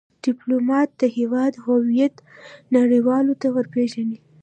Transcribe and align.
ډيپلومات 0.23 0.89
د 1.01 1.03
هیواد 1.17 1.53
هویت 1.65 2.15
نړېوالو 2.75 3.33
ته 3.41 3.47
ور 3.55 3.65
پېژني. 3.73 4.17